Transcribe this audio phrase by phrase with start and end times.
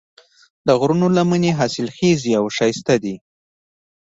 [0.65, 3.15] د غرونو لمنې حاصلخیزې او ښایسته دي.